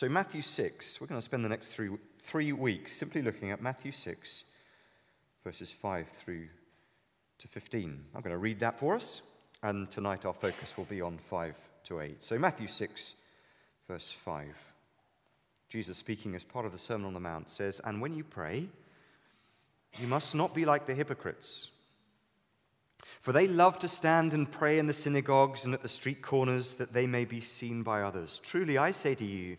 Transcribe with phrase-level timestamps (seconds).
[0.00, 3.60] So, Matthew 6, we're going to spend the next three, three weeks simply looking at
[3.60, 4.44] Matthew 6,
[5.44, 6.48] verses 5 through
[7.38, 8.04] to 15.
[8.14, 9.20] I'm going to read that for us,
[9.62, 12.24] and tonight our focus will be on 5 to 8.
[12.24, 13.14] So, Matthew 6,
[13.88, 14.72] verse 5.
[15.68, 18.68] Jesus, speaking as part of the Sermon on the Mount, says, And when you pray,
[19.98, 21.68] you must not be like the hypocrites.
[23.20, 26.76] For they love to stand and pray in the synagogues and at the street corners
[26.76, 28.38] that they may be seen by others.
[28.42, 29.58] Truly, I say to you,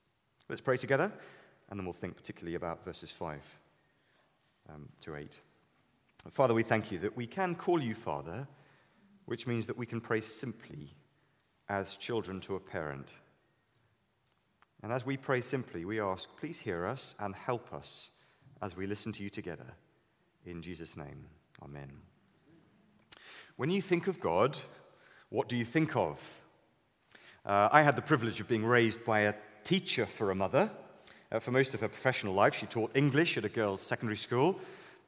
[0.49, 1.11] Let's pray together,
[1.69, 3.39] and then we'll think particularly about verses 5
[4.69, 5.31] um, to 8.
[6.29, 8.47] Father, we thank you that we can call you Father,
[9.25, 10.93] which means that we can pray simply
[11.69, 13.09] as children to a parent.
[14.83, 18.11] And as we pray simply, we ask, please hear us and help us
[18.61, 19.75] as we listen to you together.
[20.45, 21.25] In Jesus' name,
[21.63, 21.91] amen.
[23.55, 24.57] When you think of God,
[25.29, 26.19] what do you think of?
[27.45, 30.71] Uh, I had the privilege of being raised by a teacher for a mother.
[31.31, 34.59] Uh, for most of her professional life, she taught English at a girls' secondary school.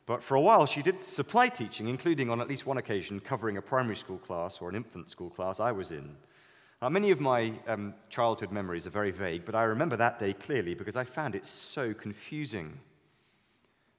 [0.05, 3.57] But for a while, she did supply teaching, including on at least one occasion covering
[3.57, 6.15] a primary school class or an infant school class I was in.
[6.81, 10.33] Now, many of my um, childhood memories are very vague, but I remember that day
[10.33, 12.77] clearly because I found it so confusing.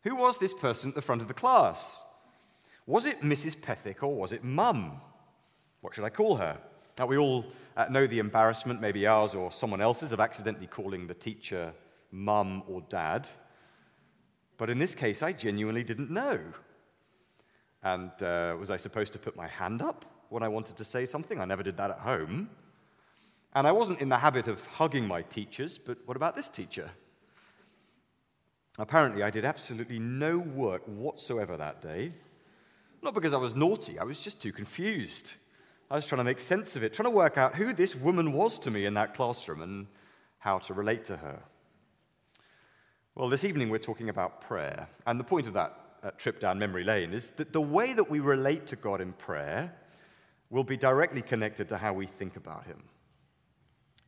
[0.02, 2.02] Who was this person at the front of the class?
[2.86, 3.56] Was it Mrs.
[3.56, 5.00] Pethick or was it Mum?
[5.80, 6.58] What should I call her?
[6.98, 7.44] Now, we all
[7.76, 11.72] uh, know the embarrassment, maybe ours or someone else's, of accidentally calling the teacher
[12.12, 13.28] Mum or Dad.
[14.56, 16.38] But in this case, I genuinely didn't know.
[17.82, 21.04] And uh, was I supposed to put my hand up when I wanted to say
[21.04, 21.40] something?
[21.40, 22.48] I never did that at home.
[23.54, 26.90] And I wasn't in the habit of hugging my teachers, but what about this teacher?
[28.78, 32.12] Apparently, I did absolutely no work whatsoever that day.
[33.02, 35.34] Not because I was naughty, I was just too confused.
[35.94, 38.32] I was trying to make sense of it, trying to work out who this woman
[38.32, 39.86] was to me in that classroom and
[40.38, 41.40] how to relate to her.
[43.14, 44.88] Well, this evening we're talking about prayer.
[45.06, 48.10] And the point of that uh, trip down memory lane is that the way that
[48.10, 49.72] we relate to God in prayer
[50.50, 52.82] will be directly connected to how we think about Him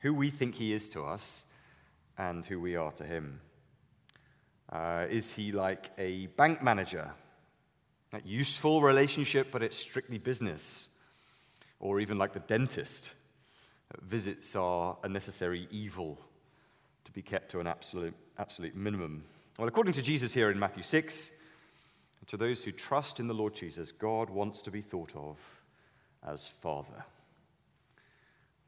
[0.00, 1.44] who we think he is to us
[2.18, 3.40] and who we are to him.
[4.70, 7.10] Uh, is he like a bank manager?
[8.12, 10.88] A useful relationship, but it's strictly business.
[11.80, 13.12] Or even like the dentist.
[14.02, 16.18] Visits are a necessary evil
[17.04, 19.24] to be kept to an absolute, absolute minimum.
[19.58, 21.30] Well, according to Jesus here in Matthew 6,
[22.26, 25.38] to those who trust in the Lord Jesus, God wants to be thought of
[26.26, 27.04] as Father.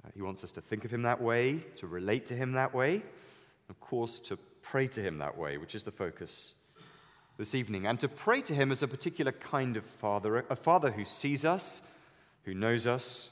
[0.05, 2.73] Uh, he wants us to think of him that way, to relate to him that
[2.73, 3.03] way,
[3.69, 6.55] of course, to pray to him that way, which is the focus
[7.37, 7.87] this evening.
[7.87, 11.45] And to pray to him as a particular kind of father, a father who sees
[11.45, 11.83] us,
[12.43, 13.31] who knows us,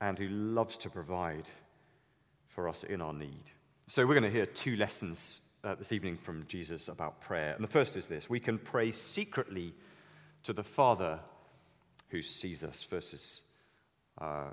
[0.00, 1.48] and who loves to provide
[2.48, 3.50] for us in our need.
[3.86, 7.54] So, we're going to hear two lessons uh, this evening from Jesus about prayer.
[7.54, 9.74] And the first is this we can pray secretly
[10.42, 11.20] to the Father
[12.08, 13.42] who sees us, verses
[14.20, 14.50] uh,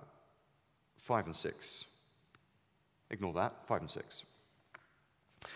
[0.97, 1.85] 5 and 6.
[3.09, 4.23] Ignore that, 5 and 6.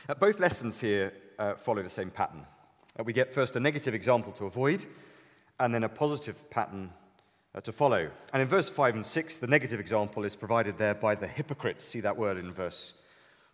[0.10, 2.46] Uh, both lessons here uh, follow the same pattern.
[3.00, 4.86] Uh, we get first a negative example to avoid,
[5.60, 6.92] and then a positive pattern
[7.62, 8.10] to follow.
[8.34, 11.86] And in verse 5 and 6, the negative example is provided there by the hypocrites.
[11.86, 12.94] See that word in verse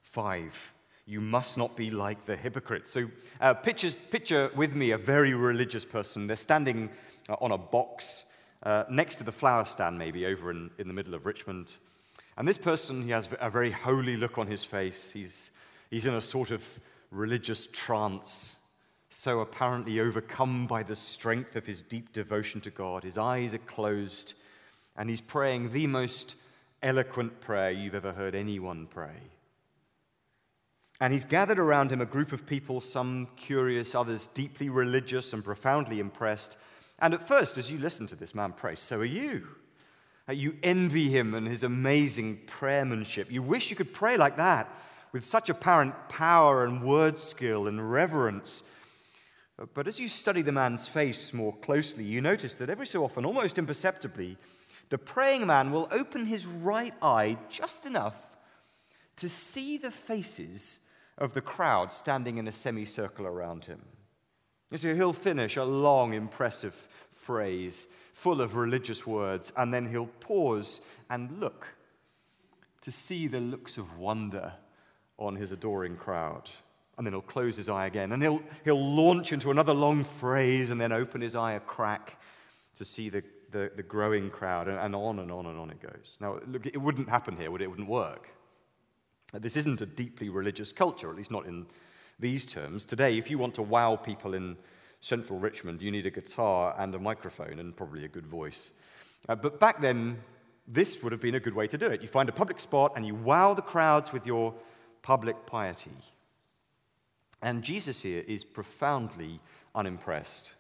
[0.04, 0.74] 5.
[1.06, 2.92] You must not be like the hypocrites.
[2.92, 3.10] So,
[3.40, 6.28] uh, pictures, picture with me a very religious person.
[6.28, 6.90] They're standing
[7.30, 8.26] uh, on a box
[8.64, 11.76] uh, next to the flower stand, maybe over in, in the middle of Richmond.
[12.38, 15.12] And this person, he has a very holy look on his face.
[15.12, 15.52] He's,
[15.90, 16.80] he's in a sort of
[17.12, 18.56] religious trance,
[19.14, 23.04] so apparently overcome by the strength of his deep devotion to God.
[23.04, 24.36] His eyes are closed,
[24.96, 26.36] and he's praying the most
[26.82, 29.18] eloquent prayer you've ever heard anyone pray.
[31.02, 35.44] And he's gathered around him a group of people, some curious, others deeply religious and
[35.44, 36.56] profoundly impressed.
[37.00, 39.46] And at first, as you listen to this man pray, so are you.
[40.30, 43.30] Uh, you envy him and his amazing prayermanship.
[43.30, 44.70] You wish you could pray like that
[45.12, 48.64] with such apparent power and word skill and reverence.
[49.74, 53.26] But as you study the man's face more closely, you notice that every so often,
[53.26, 54.38] almost imperceptibly,
[54.90, 58.38] the praying man will open his right eye just enough
[59.18, 60.80] to see the faces
[61.18, 63.82] of the crowd standing in a semicircle around him.
[64.76, 70.82] So he'll finish a long, impressive phrase full of religious words, and then he'll pause
[71.10, 71.68] and look
[72.82, 74.54] to see the looks of wonder
[75.20, 76.50] on his adoring crowd.
[76.98, 80.70] And then he'll close his eye again, and he'll, he'll launch into another long phrase
[80.70, 82.22] and then open his eye a crack
[82.76, 85.82] to see the, the, the growing crowd, and, and on and on and on it
[85.82, 86.18] goes.
[86.20, 87.66] Now, look, it wouldn't happen here, would it?
[87.66, 88.30] It wouldn't work.
[89.34, 91.66] This isn't a deeply religious culture, at least not in
[92.20, 92.86] these terms.
[92.86, 94.58] Today, if you want to wow people in
[95.00, 98.72] central Richmond, you need a guitar and a microphone and probably a good voice.
[99.30, 100.22] Uh, but back then,
[100.68, 102.02] this would have been a good way to do it.
[102.02, 104.54] You find a public spot and you wow the crowds with your
[105.02, 105.92] public piety.
[107.42, 109.40] And Jesus here is profoundly
[109.74, 110.52] unimpressed.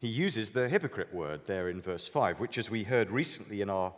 [0.00, 3.70] He uses the hypocrite word there in verse 5, which, as we heard recently in
[3.70, 3.92] our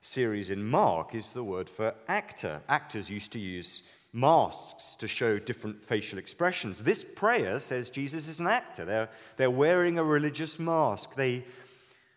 [0.00, 2.60] series in Mark is the word for actor.
[2.68, 3.82] Actors used to use
[4.12, 6.82] masks to show different facial expressions.
[6.82, 8.84] This prayer says Jesus is an actor.
[8.84, 11.14] They're, they're wearing a religious mask.
[11.14, 11.44] They,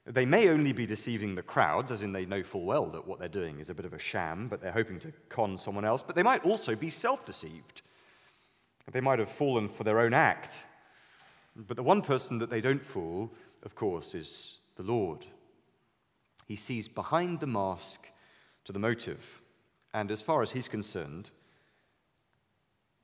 [0.06, 3.19] they may only be deceiving the crowds, as in they know full well that what
[3.19, 6.04] they're doing is a bit of a sham, but they're hoping to con someone else.
[6.04, 7.81] But they might also be self deceived.
[8.91, 10.61] They might have fallen for their own act.
[11.55, 15.25] But the one person that they don't fool, of course, is the Lord.
[16.45, 18.07] He sees behind the mask
[18.63, 19.41] to the motive.
[19.93, 21.31] And as far as he's concerned,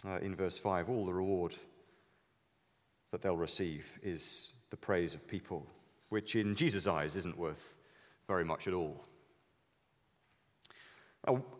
[0.06, 1.56] uh, in verse 5, all the reward
[3.12, 5.65] that they'll receive is the praise of people,
[6.09, 7.77] which in Jesus' eyes isn't worth
[8.27, 9.03] very much at all.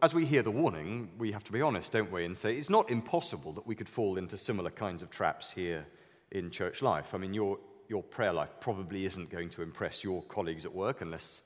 [0.02, 2.70] As we hear the warning, we have to be honest, don't we, and say it's
[2.70, 5.86] not impossible that we could fall into similar kinds of traps here
[6.32, 7.16] in church life.
[7.16, 11.00] I mean, your, your prayer life probably isn't going to impress your colleagues at work
[11.00, 11.44] unless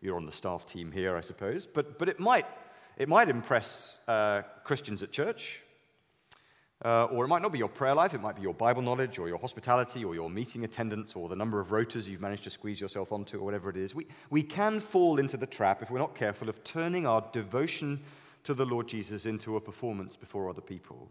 [0.00, 1.66] you're on the staff team here, I suppose.
[1.66, 2.46] But, but it, might,
[2.96, 5.60] it might impress uh, Christians at church.
[6.84, 9.18] Uh, or it might not be your prayer life, it might be your Bible knowledge,
[9.18, 12.50] or your hospitality, or your meeting attendance, or the number of rotas you've managed to
[12.50, 13.94] squeeze yourself onto, or whatever it is.
[13.94, 18.00] We, we can fall into the trap, if we're not careful, of turning our devotion
[18.44, 21.10] to the Lord Jesus into a performance before other people.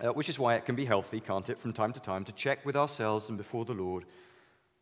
[0.00, 2.32] Uh, which is why it can be healthy, can't it, from time to time, to
[2.32, 4.04] check with ourselves and before the Lord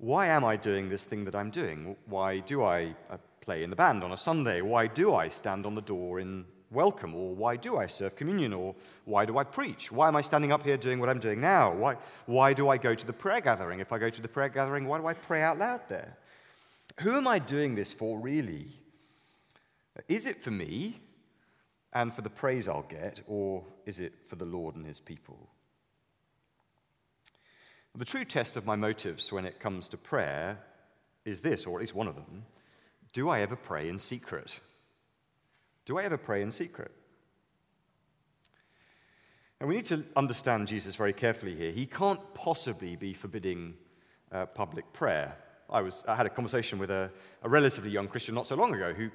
[0.03, 1.95] why am I doing this thing that I'm doing?
[2.07, 4.61] Why do I uh, play in the band on a Sunday?
[4.61, 7.15] Why do I stand on the door in welcome?
[7.15, 8.53] Or why do I serve communion?
[8.53, 8.75] Or
[9.05, 9.93] why do I preach?
[9.93, 11.73] Why am I standing up here doing what I'm doing now?
[11.73, 11.97] Why,
[12.27, 13.81] why do I go to the prayer gathering?
[13.81, 16.17] If I go to the prayer gathering, why do I pray out loud there?
[17.01, 18.69] Who am I doing this for, really?
[20.09, 21.01] Is it for me
[21.93, 25.49] and for the praise I'll get, or is it for the Lord and his people?
[27.95, 30.59] The true test of my motives when it comes to prayer
[31.27, 32.45] is this, or at least one of them
[33.13, 34.59] do I ever pray in secret?
[35.85, 36.93] Do I ever pray in secret?
[39.61, 41.71] And we need to understand Jesus very carefully here.
[41.71, 43.75] He can't possibly be forbidding
[44.33, 45.37] uh, public prayer.
[45.71, 47.11] I, was, I had a conversation with a,
[47.43, 49.09] a, relatively young Christian not so long ago who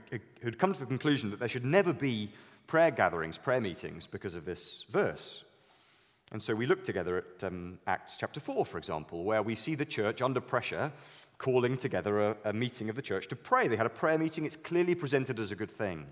[0.44, 2.32] had come to the conclusion that there should never be
[2.66, 5.44] prayer gatherings, prayer meetings, because of this verse.
[6.32, 9.76] And so we look together at um, Acts chapter 4, for example, where we see
[9.76, 10.92] the church under pressure
[11.38, 13.68] calling together a, a, meeting of the church to pray.
[13.68, 16.06] They had a prayer meeting, it's clearly presented as a good thing.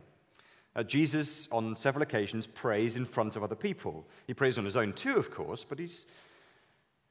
[0.75, 4.05] Uh, Jesus, on several occasions, prays in front of other people.
[4.27, 6.05] He prays on his own too, of course, but he's,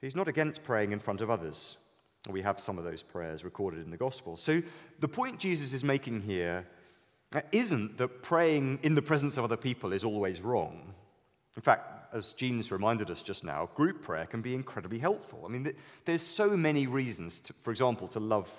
[0.00, 1.78] he's not against praying in front of others.
[2.28, 4.36] We have some of those prayers recorded in the gospel.
[4.36, 4.62] So
[5.00, 6.66] the point Jesus is making here
[7.34, 10.94] uh, isn't that praying in the presence of other people is always wrong.
[11.56, 15.42] In fact, as Jean's reminded us just now, group prayer can be incredibly helpful.
[15.44, 15.72] I mean,
[16.04, 18.50] there's so many reasons, to, for example, to love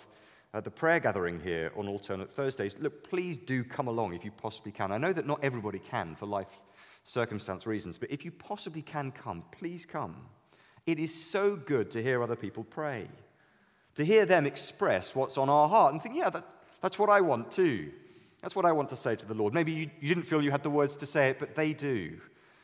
[0.56, 2.78] uh, the prayer gathering here on alternate Thursdays.
[2.80, 4.90] Look, please do come along if you possibly can.
[4.90, 6.62] I know that not everybody can for life
[7.04, 10.16] circumstance reasons, but if you possibly can come, please come.
[10.86, 13.10] It is so good to hear other people pray,
[13.96, 16.48] to hear them express what's on our heart and think, yeah, that,
[16.82, 17.92] that's what I want too.
[18.42, 19.54] That's what I want to say to the Lord.
[19.54, 22.18] Maybe you, you didn't feel you had the words to say it, but they do.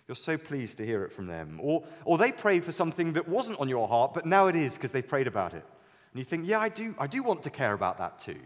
[0.07, 1.59] You're so pleased to hear it from them.
[1.61, 4.75] Or, or they prayed for something that wasn't on your heart, but now it is
[4.75, 5.65] because they prayed about it.
[6.13, 8.39] And you think, yeah, I do, I do want to care about that too.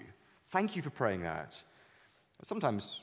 [0.50, 1.62] Thank you for praying that.
[2.44, 3.02] Sometimes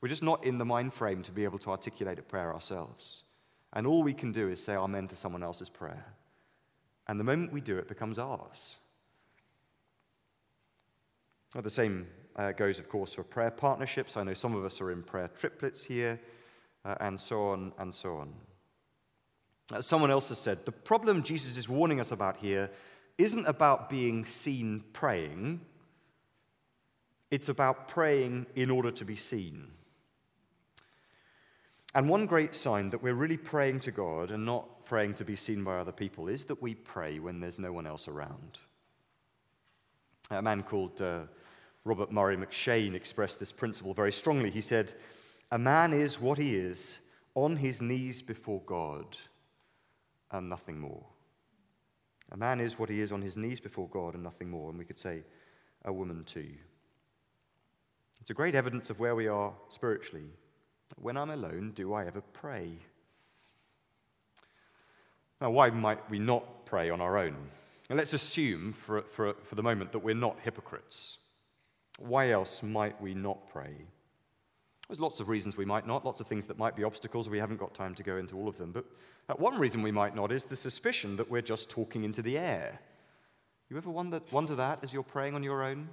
[0.00, 3.24] We're just not in the mind frame to be able to articulate a prayer ourselves.
[3.72, 6.06] And all we can do is say amen to someone else's prayer.
[7.06, 8.76] And the moment we do, it becomes ours.
[11.54, 14.16] Well, the same uh, goes, of course, for prayer partnerships.
[14.16, 16.18] I know some of us are in prayer triplets here,
[16.84, 18.32] uh, and so on and so on.
[19.74, 22.70] As someone else has said, the problem Jesus is warning us about here
[23.22, 25.60] isn't about being seen praying,
[27.30, 29.68] it's about praying in order to be seen.
[31.94, 35.36] And one great sign that we're really praying to God and not praying to be
[35.36, 38.58] seen by other people is that we pray when there's no one else around.
[40.30, 41.20] A man called uh,
[41.84, 44.50] Robert Murray M'Cheyne expressed this principle very strongly.
[44.50, 44.94] He said,
[45.50, 46.98] A man is what he is
[47.34, 49.16] on his knees before God
[50.30, 51.04] and nothing more.
[52.32, 54.70] A man is what he is on his knees before God and nothing more.
[54.70, 55.22] And we could say,
[55.84, 56.50] a woman too.
[58.20, 60.26] It's a great evidence of where we are spiritually.
[60.96, 62.72] When I'm alone, do I ever pray?
[65.40, 67.36] Now, why might we not pray on our own?
[67.88, 71.18] And let's assume for, for, for the moment that we're not hypocrites.
[71.98, 73.74] Why else might we not pray?
[74.90, 77.28] There's lots of reasons we might not, lots of things that might be obstacles.
[77.28, 78.72] We haven't got time to go into all of them.
[78.72, 78.86] But
[79.28, 82.36] uh, one reason we might not is the suspicion that we're just talking into the
[82.36, 82.80] air.
[83.68, 85.90] You ever wonder, wonder that as you're praying on your own?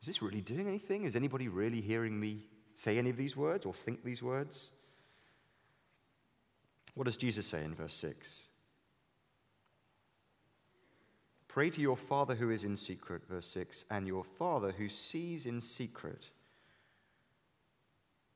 [0.00, 1.06] Is this really doing anything?
[1.06, 2.44] Is anybody really hearing me
[2.76, 4.70] say any of these words or think these words?
[6.94, 8.46] What does Jesus say in verse 6?
[11.48, 15.46] Pray to your Father who is in secret, verse 6, and your Father who sees
[15.46, 16.30] in secret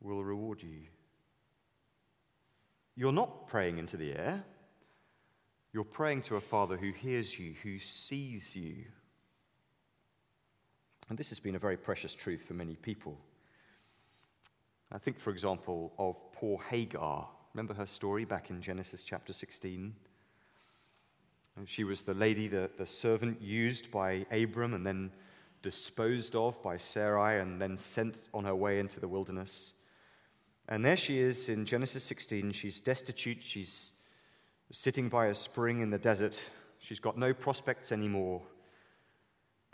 [0.02, 0.80] will reward you.
[2.94, 4.44] You're not praying into the air.
[5.72, 8.84] You're praying to a Father who hears you, who sees you.
[11.08, 13.18] And this has been a very precious truth for many people.
[14.90, 17.28] I think, for example, of poor Hagar.
[17.54, 19.94] Remember her story back in Genesis chapter 16?
[21.66, 25.10] She was the lady, the, the servant used by Abram and then
[25.62, 29.74] disposed of by Sarai and then sent on her way into the wilderness.
[30.72, 32.52] And there she is in Genesis 16.
[32.52, 33.42] She's destitute.
[33.42, 33.92] She's
[34.70, 36.42] sitting by a spring in the desert.
[36.78, 38.40] She's got no prospects anymore.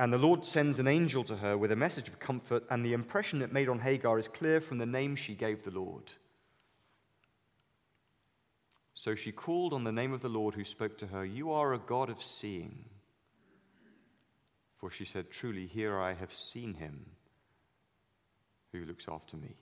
[0.01, 2.95] And the Lord sends an angel to her with a message of comfort, and the
[2.95, 6.11] impression it made on Hagar is clear from the name she gave the Lord.
[8.93, 11.75] So she called on the name of the Lord who spoke to her, You are
[11.75, 12.87] a God of seeing.
[14.79, 17.07] For she said, Truly, here I have seen him
[18.73, 19.55] who looks after me.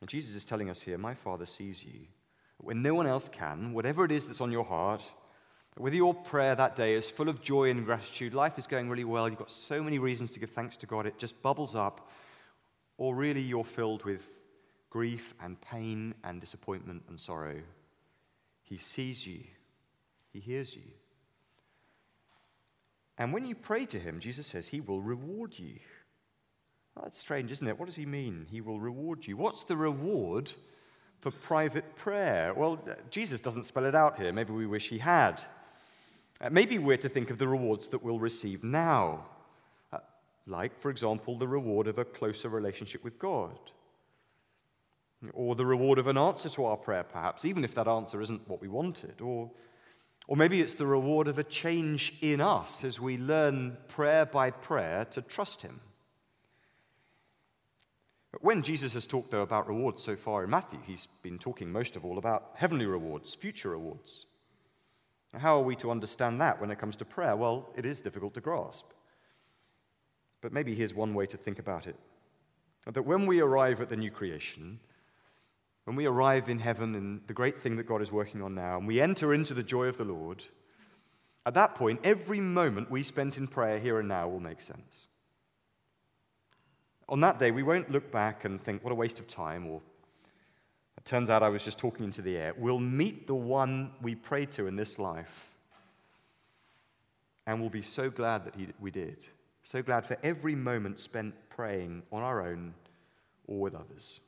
[0.00, 2.06] And Jesus is telling us here, My Father sees you.
[2.58, 5.02] When no one else can, whatever it is that's on your heart,
[5.76, 9.04] whether your prayer that day is full of joy and gratitude, life is going really
[9.04, 12.10] well, you've got so many reasons to give thanks to God, it just bubbles up
[12.96, 14.24] or really you're filled with
[14.88, 17.60] grief and pain and disappointment and sorrow.
[18.62, 19.40] He sees you,
[20.32, 20.90] He hears you.
[23.18, 25.74] And when you pray to Him, Jesus says He will reward you.
[26.96, 27.78] Well, that's strange, isn't it?
[27.78, 28.46] What does He mean?
[28.50, 29.36] He will reward you.
[29.36, 30.50] What's the reward
[31.20, 32.52] for private prayer?
[32.54, 34.32] Well, Jesus doesn't spell it out here.
[34.32, 35.42] Maybe we wish He had.
[36.40, 39.26] Uh, maybe we're to think of the rewards that we'll receive now
[40.46, 43.58] like, for example, the reward of a closer relationship with God.
[45.32, 48.48] Or the reward of an answer to our prayer, perhaps, even if that answer isn't
[48.48, 49.20] what we wanted.
[49.20, 49.50] Or,
[50.28, 54.50] or maybe it's the reward of a change in us as we learn prayer by
[54.50, 55.80] prayer to trust Him.
[58.40, 61.96] When Jesus has talked, though, about rewards so far in Matthew, he's been talking most
[61.96, 64.26] of all about heavenly rewards, future rewards.
[65.34, 67.36] How are we to understand that when it comes to prayer?
[67.36, 68.86] Well, it is difficult to grasp.
[70.40, 71.96] But maybe here's one way to think about it
[72.92, 74.78] that when we arrive at the new creation,
[75.84, 78.78] when we arrive in heaven and the great thing that God is working on now,
[78.78, 80.44] and we enter into the joy of the Lord,
[81.44, 85.08] at that point, every moment we spent in prayer here and now will make sense.
[87.08, 89.80] On that day, we won't look back and think, what a waste of time, or
[90.96, 92.52] it turns out I was just talking into the air.
[92.56, 95.54] We'll meet the one we prayed to in this life,
[97.46, 99.26] and we'll be so glad that he, we did.
[99.62, 102.74] So glad for every moment spent praying on our own
[103.46, 104.20] or with others.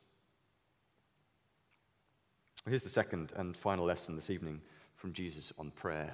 [2.67, 4.61] Here's the second and final lesson this evening
[4.95, 6.13] from Jesus on prayer.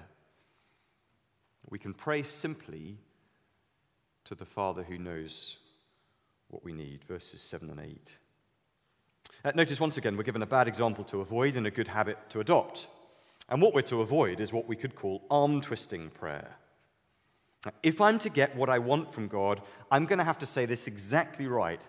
[1.70, 2.98] We can pray simply
[4.26, 5.58] to the Father who knows
[6.56, 8.18] what we need, verses 7 and 8.
[9.44, 12.18] Uh, notice once again, we're given a bad example to avoid and a good habit
[12.30, 12.88] to adopt.
[13.50, 16.56] And what we're to avoid is what we could call arm twisting prayer.
[17.84, 20.66] If I'm to get what I want from God, I'm going to have to say
[20.66, 21.82] this exactly right.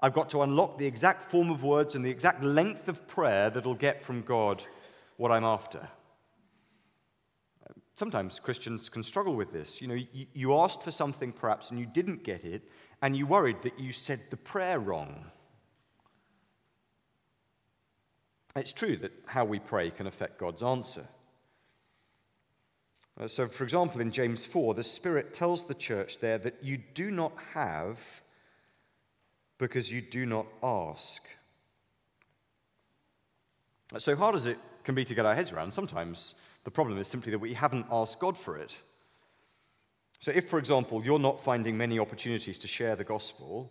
[0.00, 3.50] I've got to unlock the exact form of words and the exact length of prayer
[3.50, 4.64] that'll get from God
[5.16, 5.88] what I'm after.
[7.94, 9.82] Sometimes Christians can struggle with this.
[9.82, 9.98] You know,
[10.32, 12.62] you, asked for something perhaps and you didn't get it,
[13.02, 15.26] and you worried that you said the prayer wrong.
[18.56, 21.06] It's true that how we pray can affect God's answer.
[23.20, 26.78] Uh, so, for example, in James 4, the Spirit tells the church there that you
[26.94, 27.98] do not have
[29.58, 31.22] because you do not ask.
[33.98, 36.34] So how does it can be to get our heads around, sometimes
[36.64, 38.76] the problem is simply that we haven't asked God for it.
[40.18, 43.70] So, if, for example, you're not finding many opportunities to share the gospel,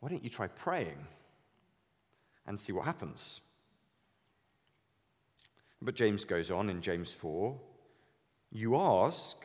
[0.00, 1.06] why don't you try praying
[2.46, 3.40] and see what happens?
[5.82, 7.58] But James goes on in James 4
[8.52, 9.44] You ask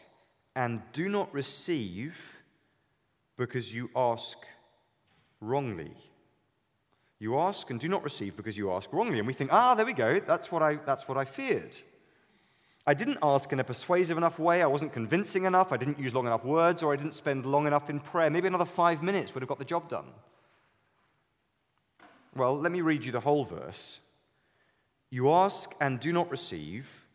[0.55, 2.17] and do not receive
[3.37, 4.37] because you ask
[5.41, 5.95] wrongly.
[7.19, 9.19] You ask and do not receive because you ask wrongly.
[9.19, 11.77] And we think, ah, there we go, that's what I, that's what I feared.
[12.87, 16.13] I didn't ask in a persuasive enough way, I wasn't convincing enough, I didn't use
[16.13, 18.29] long enough words, or I didn't spend long enough in prayer.
[18.29, 20.05] Maybe another five minutes would have got the job done.
[22.35, 23.99] Well, let me read you the whole verse.
[25.09, 27.05] You ask and do not receive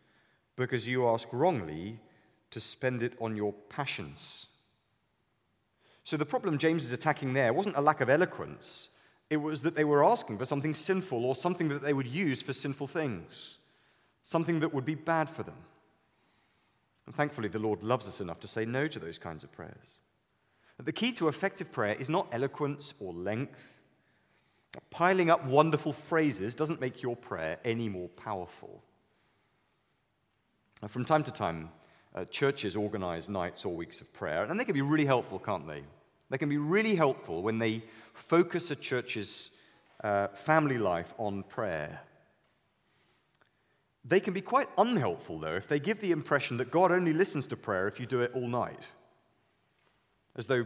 [0.55, 1.99] because you ask wrongly
[2.51, 4.47] to spend it on your passions.
[6.03, 8.89] So the problem James is attacking there wasn't a lack of eloquence,
[9.35, 12.41] it was that they were asking for something sinful or something that they would use
[12.41, 13.59] for sinful things,
[14.23, 15.57] something that would be bad for them.
[17.05, 19.99] And thankfully, the Lord loves us enough to say no to those kinds of prayers.
[20.83, 23.75] The key to effective prayer is not eloquence or length
[24.89, 28.83] Piling up wonderful phrases doesn't make your prayer any more powerful.
[30.87, 31.69] From time to time,
[32.13, 35.67] uh, churches organize nights or weeks of prayer, and they can be really helpful, can't
[35.67, 35.83] they?
[36.29, 39.51] They can be really helpful when they focus a church's
[40.03, 42.01] uh, family life on prayer.
[44.03, 47.47] They can be quite unhelpful, though, if they give the impression that God only listens
[47.47, 48.83] to prayer if you do it all night.
[50.35, 50.65] As though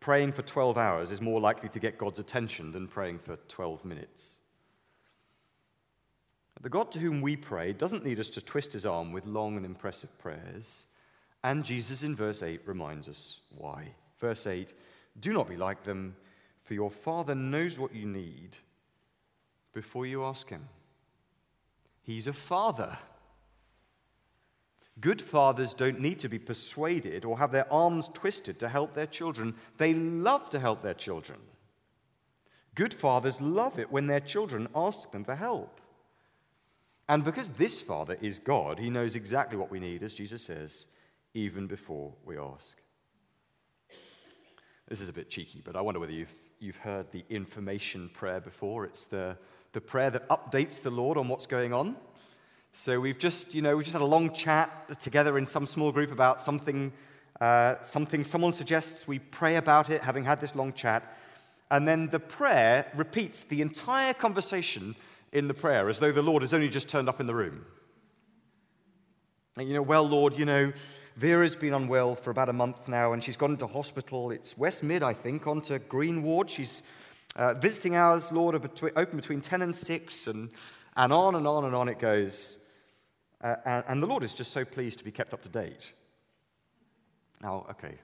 [0.00, 3.84] praying for 12 hours is more likely to get God's attention than praying for 12
[3.84, 4.40] minutes.
[6.60, 9.56] The God to whom we pray doesn't need us to twist his arm with long
[9.56, 10.86] and impressive prayers.
[11.44, 13.94] And Jesus in verse 8 reminds us why.
[14.18, 14.72] Verse 8
[15.18, 16.16] Do not be like them,
[16.62, 18.58] for your Father knows what you need
[19.72, 20.68] before you ask him.
[22.02, 22.96] He's a father.
[25.00, 29.06] Good fathers don't need to be persuaded or have their arms twisted to help their
[29.06, 29.54] children.
[29.76, 31.38] They love to help their children.
[32.74, 35.80] Good fathers love it when their children ask them for help.
[37.08, 40.86] And because this Father is God, he knows exactly what we need, as Jesus says,
[41.34, 42.76] even before we ask.
[44.88, 48.40] This is a bit cheeky, but I wonder whether you've, you've heard the information prayer
[48.40, 48.86] before.
[48.86, 49.36] It's the,
[49.74, 51.94] the prayer that updates the Lord on what's going on.
[52.72, 55.92] So we've just, you know, we just had a long chat together in some small
[55.92, 56.90] group about something,
[57.38, 59.06] uh, something someone suggests.
[59.06, 61.18] We pray about it, having had this long chat.
[61.70, 64.96] And then the prayer repeats the entire conversation
[65.32, 67.66] in the prayer as though the Lord has only just turned up in the room.
[69.58, 70.72] And, you know, well, Lord, you know,
[71.18, 74.30] Vera's been unwell for about a month now and she's gone into hospital.
[74.30, 76.48] It's West Mid, I think, onto Green Ward.
[76.48, 76.82] She's
[77.34, 80.26] uh, visiting hours, Lord, are between, open between 10 and 6.
[80.28, 80.50] And
[80.98, 82.58] and on and on and on it goes.
[83.40, 85.92] Uh, and, and the Lord is just so pleased to be kept up to date.
[87.40, 87.94] Now, okay,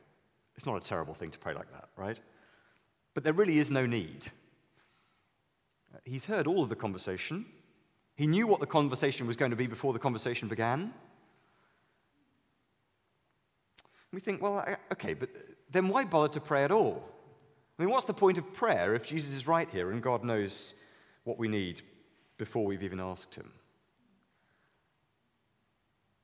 [0.55, 2.19] it's not a terrible thing to pray like that, right?
[3.13, 4.27] But there really is no need.
[5.93, 7.47] Uh, he's heard all of the conversation.
[8.15, 10.95] He knew what the conversation was going to be before the conversation began.
[14.15, 15.29] We think, well, okay, but
[15.71, 17.03] then why bother to pray at all?
[17.79, 20.75] I mean, what's the point of prayer if Jesus is right here and God knows
[21.25, 21.83] what we need
[22.39, 23.51] before we've even asked him?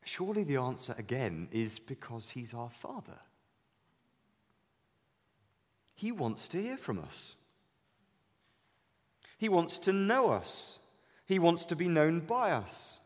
[0.04, 3.18] Surely the answer again is because he's our Father.
[5.94, 7.34] He wants to hear from us.
[9.36, 10.78] He wants to know us.
[11.26, 13.00] He wants to be known by us.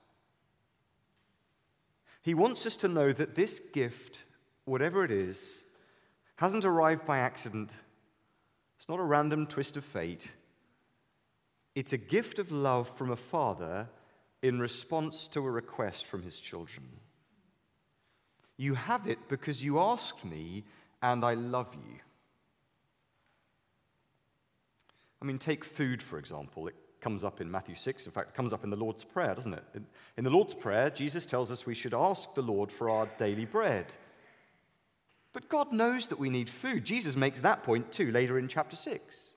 [2.22, 4.23] He wants us to know that this gift,
[4.64, 5.66] whatever it is,
[6.36, 7.70] hasn't arrived by accident.
[8.76, 10.28] It's not a random twist of fate.
[11.74, 13.88] It's a gift of love from a father
[14.42, 16.86] in response to a request from his children.
[18.56, 20.64] You have it because you asked me,
[21.02, 21.98] and I love you.
[25.20, 26.68] I mean, take food, for example.
[26.68, 28.06] It comes up in Matthew 6.
[28.06, 29.64] In fact, it comes up in the Lord's Prayer, doesn't it?
[30.16, 33.46] In the Lord's Prayer, Jesus tells us we should ask the Lord for our daily
[33.46, 33.86] bread.
[35.34, 36.84] But God knows that we need food.
[36.84, 39.34] Jesus makes that point too later in chapter 6.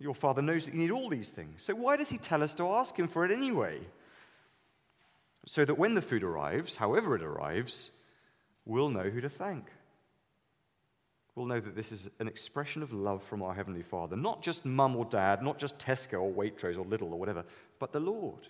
[0.00, 1.62] Your Father knows that you need all these things.
[1.62, 3.78] So why does He tell us to ask Him for it anyway?
[5.46, 7.92] So that when the food arrives, however it arrives,
[8.66, 9.64] we'll know who to thank.
[11.36, 14.16] We'll know that this is an expression of love from our Heavenly Father.
[14.16, 17.44] Not just mum or dad, not just Tesco or Waitrose or Lidl or whatever,
[17.78, 18.48] but the Lord.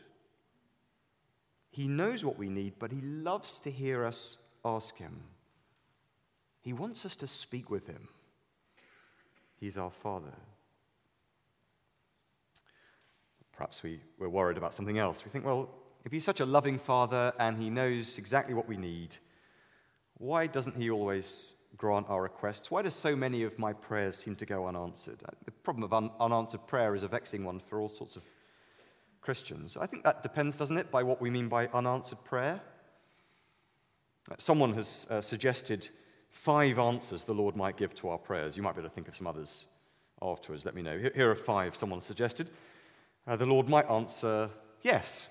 [1.70, 5.20] He knows what we need, but He loves to hear us ask Him.
[6.62, 8.08] He wants us to speak with Him.
[9.58, 10.32] He's our Father.
[13.52, 15.24] Perhaps we, we're worried about something else.
[15.24, 15.68] We think, well,
[16.04, 19.16] if He's such a loving Father and He knows exactly what we need,
[20.18, 22.70] why doesn't He always grant our requests?
[22.70, 25.20] Why do so many of my prayers seem to go unanswered?
[25.24, 28.22] Uh, the problem of un- unanswered prayer is a vexing one for all sorts of
[29.20, 29.76] Christians.
[29.76, 32.60] I think that depends, doesn't it, by what we mean by unanswered prayer?
[34.30, 35.90] Uh, someone has uh, suggested
[36.32, 38.56] five answers the Lord might give to our prayers.
[38.56, 39.66] You might be able to think of some others
[40.20, 40.64] afterwards.
[40.64, 40.98] Let me know.
[41.14, 42.50] Here are five someone suggested.
[43.26, 44.50] Uh, the Lord might answer
[44.82, 45.28] yes,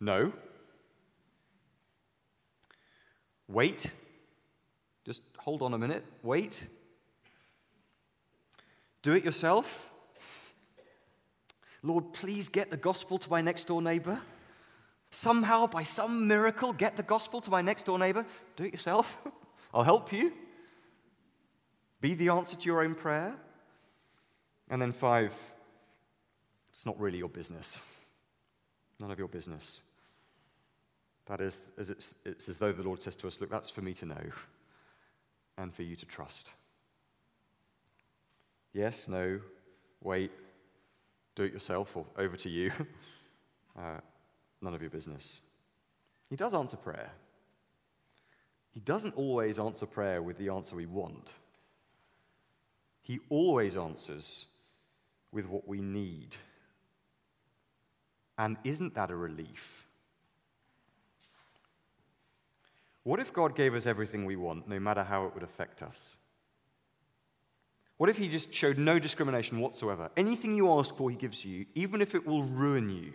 [0.00, 0.32] no,
[3.48, 3.86] Wait.
[5.04, 6.04] Just hold on a minute.
[6.22, 6.64] Wait.
[9.02, 9.90] Do it yourself.
[11.82, 14.18] Lord, please get the gospel to my next door neighbor.
[15.14, 18.26] Somehow, by some miracle, get the gospel to my next door neighbor.
[18.56, 19.16] Do it yourself.
[19.72, 20.32] I'll help you.
[22.00, 23.36] Be the answer to your own prayer.
[24.68, 25.32] And then, five,
[26.72, 27.80] it's not really your business.
[28.98, 29.84] None of your business.
[31.26, 33.94] That is, it's, it's as though the Lord says to us, Look, that's for me
[33.94, 34.30] to know
[35.56, 36.50] and for you to trust.
[38.72, 39.38] Yes, no,
[40.02, 40.32] wait,
[41.36, 42.72] do it yourself, or over to you.
[43.78, 44.00] uh,
[44.64, 45.40] none of your business.
[46.28, 47.12] He does answer prayer.
[48.72, 51.30] He doesn't always answer prayer with the answer we want.
[53.02, 54.46] He always answers
[55.30, 56.36] with what we need.
[58.36, 59.86] And isn't that a relief?
[63.04, 66.16] What if God gave us everything we want, no matter how it would affect us?
[67.98, 70.10] What if He just showed no discrimination whatsoever?
[70.16, 73.12] Anything you ask for, He gives you, even if it will ruin you.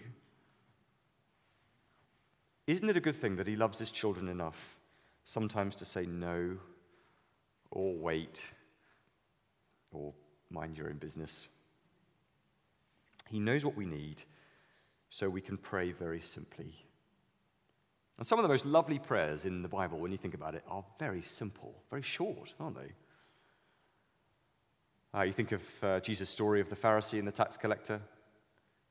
[2.70, 4.78] Isn't it a good thing that He loves His children enough
[5.26, 6.56] sometimes to say no,
[7.72, 8.46] or wait,
[9.92, 10.14] or
[10.52, 11.48] mind your own business?
[13.28, 14.22] He knows what we need,
[15.10, 16.76] so we can pray very simply.
[18.20, 20.64] And some of the most lovely prayers in the Bible, when you think about it,
[20.68, 22.92] are very simple, very short, aren't they?
[25.18, 28.00] Uh, you think of uh, Jesus' story of the Pharisee and the tax collector.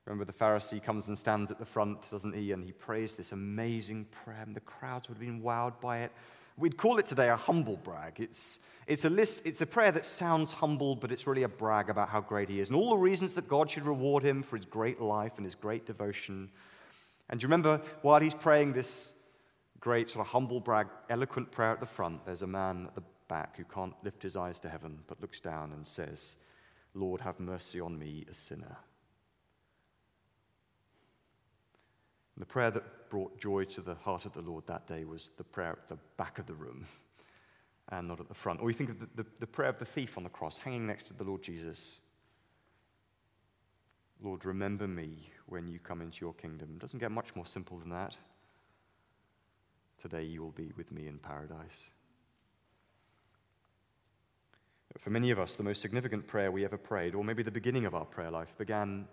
[0.08, 2.52] Remember, the Pharisee comes and stands at the front, doesn't he?
[2.52, 6.12] And he prays this amazing prayer, and the crowds would have been wowed by it.
[6.56, 8.14] We'd call it today a humble brag.
[8.18, 11.90] It's, it's, a list, it's a prayer that sounds humble, but it's really a brag
[11.90, 14.56] about how great he is and all the reasons that God should reward him for
[14.56, 16.48] his great life and his great devotion.
[17.28, 19.12] And do you remember, while he's praying this
[19.78, 23.02] great, sort of humble brag, eloquent prayer at the front, there's a man at the
[23.28, 26.36] back who can't lift his eyes to heaven but looks down and says,
[26.94, 28.78] Lord, have mercy on me, a sinner.
[32.38, 35.30] And the prayer that brought joy to the heart of the Lord that day was
[35.38, 36.86] the prayer at the back of the room
[37.88, 38.60] and not at the front.
[38.60, 40.86] Or you think of the, the, the prayer of the thief on the cross hanging
[40.86, 41.98] next to the Lord Jesus.
[44.22, 46.74] Lord, remember me when you come into your kingdom.
[46.76, 48.14] It doesn't get much more simple than that.
[50.00, 51.90] Today you will be with me in paradise.
[54.96, 57.84] For many of us, the most significant prayer we ever prayed, or maybe the beginning
[57.84, 59.08] of our prayer life, began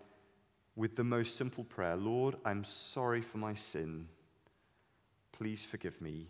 [0.76, 4.08] with the most simple prayer Lord, I'm sorry for my sin.
[5.32, 6.28] Please forgive me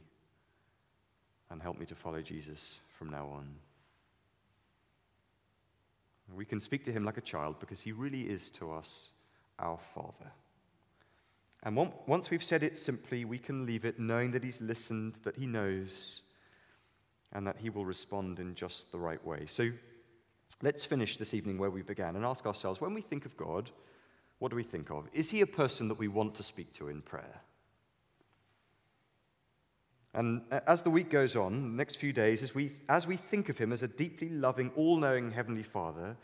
[1.49, 3.47] and help me to follow Jesus from now on.
[6.35, 9.11] We can speak to him like a child because he really is to us
[9.59, 10.31] our Father.
[11.63, 15.35] And once we've said it simply, we can leave it knowing that He's listened, that
[15.35, 16.21] He knows,
[17.33, 19.45] and that He will respond in just the right way.
[19.47, 19.71] So
[20.61, 23.71] let's finish this evening where we began and ask ourselves when we think of God,
[24.39, 25.07] what do we think of?
[25.13, 27.41] Is He a person that we want to speak to in prayer?
[30.13, 33.49] And as the week goes on, the next few days, as we, as we think
[33.49, 36.15] of Him as a deeply loving, all knowing Heavenly Father,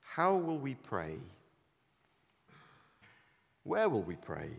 [0.00, 1.18] how will we pray?
[3.64, 4.50] Where will we pray?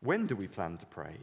[0.00, 1.16] When do we plan to pray?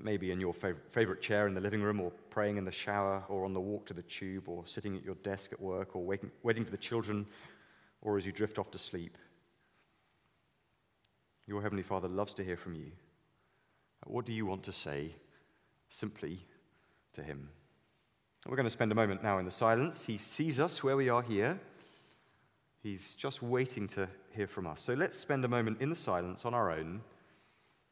[0.00, 3.44] Maybe in your favorite chair in the living room, or praying in the shower, or
[3.44, 6.30] on the walk to the tube, or sitting at your desk at work, or waiting,
[6.42, 7.26] waiting for the children,
[8.02, 9.16] or as you drift off to sleep.
[11.46, 12.92] Your Heavenly Father loves to hear from you.
[14.06, 15.14] What do you want to say
[15.88, 16.46] simply
[17.12, 17.48] to Him?
[18.46, 20.04] We're going to spend a moment now in the silence.
[20.04, 21.58] He sees us where we are here.
[22.82, 24.80] He's just waiting to hear from us.
[24.80, 27.02] So let's spend a moment in the silence on our own,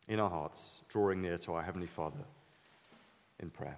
[0.09, 2.25] in our hearts, drawing near to our Heavenly Father
[3.41, 3.77] in prayer.